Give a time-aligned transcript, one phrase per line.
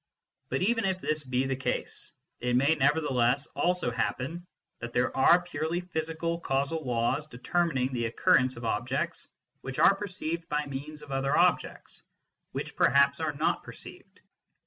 [0.49, 4.47] But even if this be the case, it may never theless also happen
[4.79, 9.27] that there are purely physical causal laws determining the occurrence of objects
[9.61, 12.01] which are perceived by means of other objects
[12.51, 14.21] which perhaps are not perceived.